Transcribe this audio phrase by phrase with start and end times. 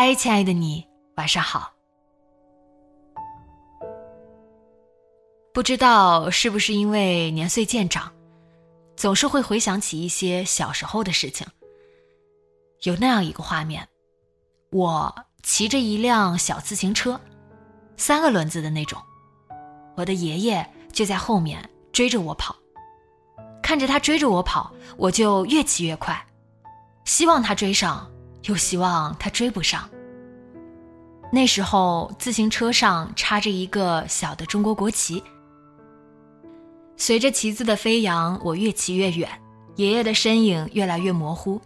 [0.00, 1.72] 嗨，亲爱的你，晚上好。
[5.52, 8.12] 不知道是不是因为年岁渐长，
[8.96, 11.44] 总是会回想起一些小时候的事情。
[12.84, 13.88] 有那样一个画面，
[14.70, 17.20] 我骑着一辆小自行车，
[17.96, 19.02] 三个轮子的那种，
[19.96, 22.54] 我的爷爷就在后面追着我跑，
[23.60, 26.24] 看着他追着我跑，我就越骑越快，
[27.04, 28.08] 希望他追上。
[28.44, 29.88] 又希望他追不上。
[31.30, 35.22] 那时候，自行车上插着一个小的中国国旗。
[36.96, 39.28] 随着旗子的飞扬，我越骑越远，
[39.76, 41.60] 爷爷的身影越来越模糊，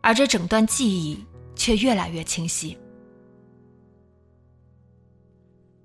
[0.00, 1.24] 而这整段记忆
[1.56, 2.78] 却越来越清晰。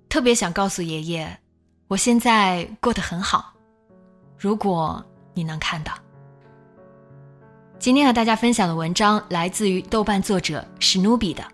[0.08, 1.38] 特别想告诉爷爷，
[1.88, 3.52] 我现在过得很好。
[4.38, 5.92] 如果你能看到。
[7.78, 11.44] 今天和大家分享的文章来自于豆瓣作者史努比的。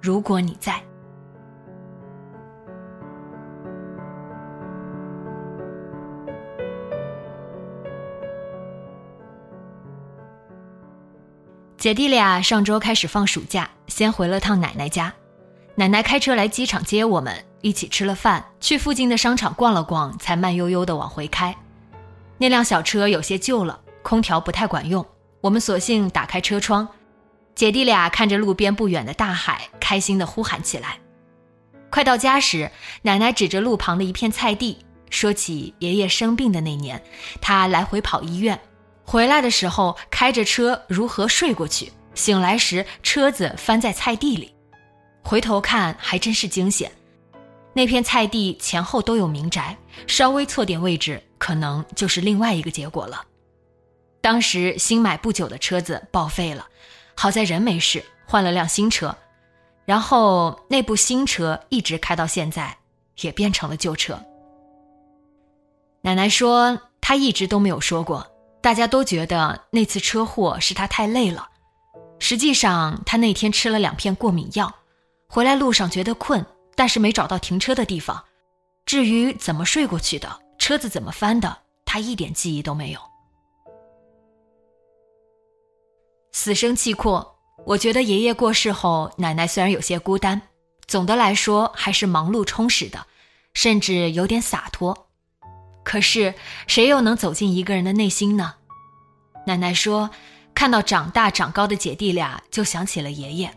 [0.00, 0.82] 如果你在，
[11.76, 15.12] 姐弟俩上周开始放暑假，先回了趟奶奶家，
[15.74, 21.54] 奶奶开车来机场接我们，一起吃了饭，去附近的商场逛了逛，才慢悠悠的往回开。
[22.38, 23.80] 那辆小车有些旧了。
[24.08, 25.06] 空调不太管用，
[25.42, 26.88] 我们索性打开车窗，
[27.54, 30.98] 姐弟俩看着路边不远的大海，开心地呼喊起来。
[31.90, 32.70] 快到家时，
[33.02, 34.78] 奶奶指着路旁的一片菜地，
[35.10, 37.02] 说起爷爷生病的那年，
[37.42, 38.58] 他来回跑医院，
[39.04, 44.54] 回来的时候开着车如何睡过去，醒来时车子翻在菜地里，
[45.22, 46.90] 回头看还真是惊险。
[47.74, 49.76] 那片菜地前后都有民宅，
[50.06, 53.22] 稍微错点位置，可能就是另外一个结果了。
[54.28, 56.66] 当时新买不久的车子报废了，
[57.14, 59.16] 好在人没事，换了辆新车。
[59.86, 62.76] 然后那部新车一直开到现在，
[63.22, 64.22] 也变成了旧车。
[66.02, 68.30] 奶奶说，她一直都没有说过，
[68.60, 71.48] 大家都觉得那次车祸是她太累了。
[72.18, 74.74] 实际上，她那天吃了两片过敏药，
[75.26, 76.44] 回来路上觉得困，
[76.76, 78.22] 但是没找到停车的地方。
[78.84, 81.56] 至于怎么睡过去的，车子怎么翻的，
[81.86, 83.00] 她一点记忆都没有。
[86.40, 90.40] 死生契阔，我觉得爷爷过世后，奶奶虽然有些孤单，
[90.86, 93.08] 总的来说还是忙碌充实的，
[93.54, 95.08] 甚至有点洒脱。
[95.82, 96.32] 可是
[96.68, 98.54] 谁又能走进一个人的内心呢？
[99.48, 100.10] 奶奶说，
[100.54, 103.52] 看到长大长高的姐弟俩，就想起了爷爷。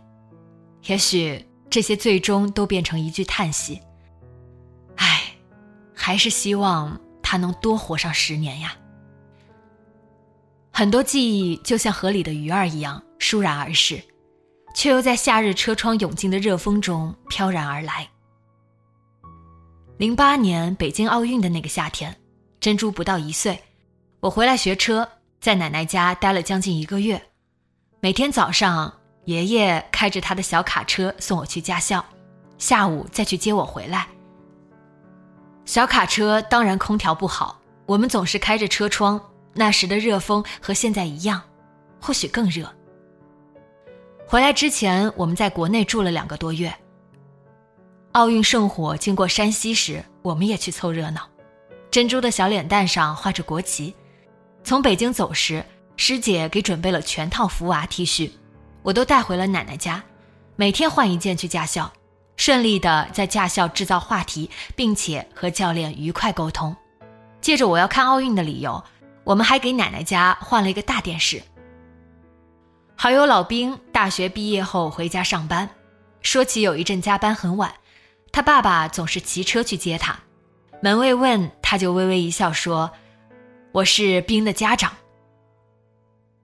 [0.88, 3.80] 也许这些最终都变成一句叹息。
[4.96, 5.22] 唉，
[5.94, 8.76] 还是希望他能多活上十年呀。
[10.82, 14.02] 很多记忆就像河里的鱼儿一样倏然而逝，
[14.74, 18.10] 却又在夏日车窗涌进的热风中飘然而来。
[19.98, 22.20] 零八年北京奥运的那个夏天，
[22.60, 23.62] 珍珠不到一岁，
[24.22, 25.08] 我回来学车，
[25.40, 27.22] 在奶奶家待了将近一个月。
[28.00, 28.92] 每天早上，
[29.26, 32.04] 爷爷开着他的小卡车送我去驾校，
[32.58, 34.08] 下午再去接我回来。
[35.64, 39.22] 小卡车当然空调不好，我们总是开着车窗。
[39.54, 41.42] 那时的热风和现在一样，
[42.00, 42.72] 或许更热。
[44.28, 46.74] 回来之前，我们在国内住了两个多月。
[48.14, 51.28] 奥运圣火经过山西时，我们也去凑热闹。
[51.90, 53.94] 珍珠的小脸蛋上画着国旗。
[54.64, 55.64] 从北京走时，
[55.98, 58.32] 师姐给准备了全套福娃 T 恤，
[58.84, 60.02] 我都带回了奶奶家，
[60.56, 61.92] 每天换一件去驾校，
[62.38, 66.74] 顺利的在驾校制造话题，并且和教练愉快沟通，
[67.42, 68.82] 借着我要看奥运的理由。
[69.32, 71.42] 我们还给奶奶家换了一个大电视。
[72.98, 75.70] 好友老兵大学毕业后回家上班，
[76.22, 77.74] 说起有一阵加班很晚，
[78.34, 80.20] 他爸爸总是骑车去接他。
[80.82, 82.92] 门卫问，他就微微一笑说
[83.72, 84.92] ：“我是兵的家长。”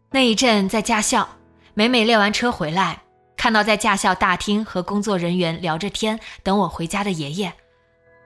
[0.10, 1.28] 那一阵在驾校，
[1.74, 3.02] 每每练完车回来，
[3.36, 7.52] 看到在驾校大厅和工作人员聊着天等我回家的爷爷，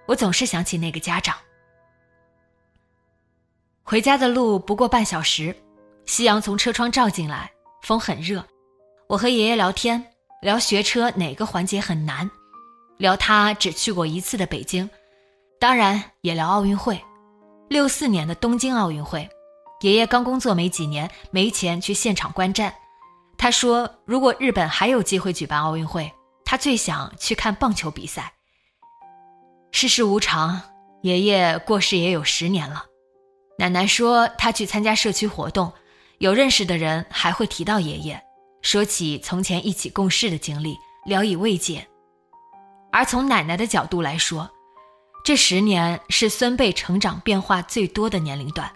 [0.05, 1.35] 我总是想起那个家长。
[3.91, 5.53] 回家的路不过半小时，
[6.05, 7.51] 夕阳从车窗照进来，
[7.81, 8.41] 风很热。
[9.09, 10.01] 我和爷爷聊天，
[10.41, 12.31] 聊学车哪个环节很难，
[12.97, 14.89] 聊他只去过一次的北京。
[15.59, 17.03] 当然也聊奥运会，
[17.67, 19.29] 六四年的东京奥运会，
[19.81, 22.73] 爷爷刚工作没几年，没钱去现场观战。
[23.37, 26.09] 他说，如果日本还有机会举办奥运会，
[26.45, 28.31] 他最想去看棒球比赛。
[29.73, 30.61] 世事无常，
[31.01, 32.85] 爷爷过世也有十年了。
[33.61, 35.71] 奶奶说，她去参加社区活动，
[36.17, 38.19] 有认识的人还会提到爷爷，
[38.63, 40.75] 说起从前一起共事的经历，
[41.05, 41.87] 聊以慰藉。
[42.91, 44.49] 而从奶奶的角度来说，
[45.23, 48.67] 这十年是孙辈成长变化最多的年龄段，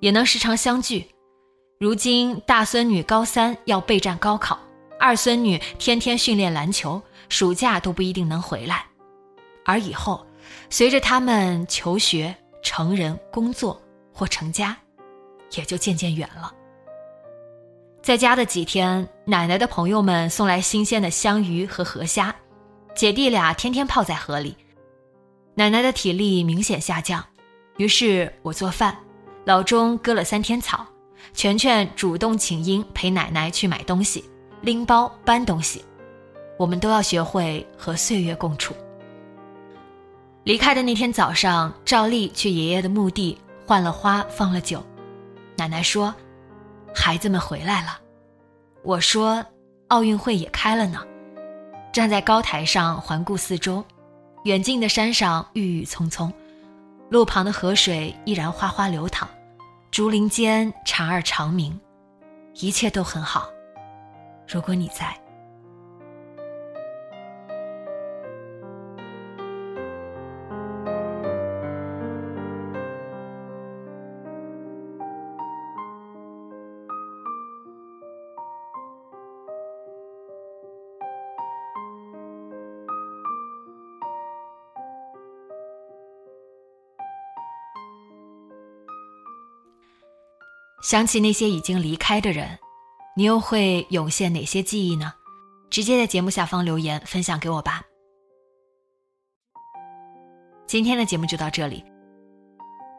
[0.00, 1.06] 也能时常相聚。
[1.78, 4.58] 如今大孙女高三要备战高考，
[4.98, 8.84] 二孙女天天训练篮球，暑假都不一定能回来。
[9.64, 10.26] 而以后，
[10.70, 12.34] 随着他们求学、
[12.64, 13.80] 成人、工作
[14.14, 14.76] 或成家，
[15.56, 16.54] 也就渐渐远了。
[18.00, 22.34] 在家的几天，奶奶的朋友们送来新鲜的香鱼和河虾，
[22.94, 24.56] 姐弟俩天天泡在河里。
[25.54, 27.24] 奶奶的体力明显下降，
[27.76, 28.96] 于是我做饭，
[29.44, 30.86] 老钟割了三天草，
[31.32, 34.24] 全全主动请缨陪奶奶去买东西，
[34.60, 35.84] 拎包搬东西。
[36.58, 38.74] 我们都要学会和岁月共处。
[40.44, 44.84] 离开的那天早上，照例去爷爷的墓地换了花，放了酒。
[45.56, 46.14] 奶奶说
[46.94, 47.98] ：“孩子们回来了。”
[48.82, 49.44] 我说
[49.88, 51.02] ：“奥运会也开了呢。”
[51.92, 53.84] 站在高台上环顾四周。
[54.44, 56.30] 远近的山上郁郁葱葱，
[57.08, 59.26] 路旁的河水依然哗哗流淌，
[59.90, 61.80] 竹林间蝉儿长鸣，
[62.54, 63.48] 一切都很好。
[64.46, 65.16] 如果你在。
[90.84, 92.46] 想起那些已经离开的人，
[93.16, 95.14] 你又会涌现哪些记忆呢？
[95.70, 97.80] 直接在节目下方留言分享给我吧。
[100.66, 101.82] 今天的节目就到这里。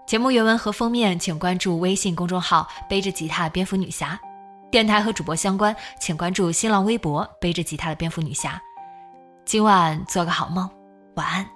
[0.08, 4.20] 节目原文和封面请关注微信公众号“背着吉他的蝙蝠女侠”，
[4.72, 8.60] 电台和主播相关请关注新浪微博“背着吉他的蝙蝠女侠”。
[9.46, 10.68] 今晚做个好梦，
[11.16, 11.55] 晚安。